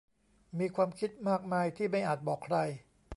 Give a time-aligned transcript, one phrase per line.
[0.59, 2.57] มีความคิดมากมายที่ไม่อาจบอกใคร